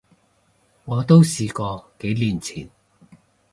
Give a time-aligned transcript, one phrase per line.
[0.85, 2.67] 我都試過，幾年前